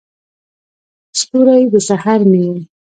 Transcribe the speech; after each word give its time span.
ستوری، 1.19 1.63
د 1.73 1.75
سحر 1.87 2.19
مې 2.29 2.39
یې 2.47 2.55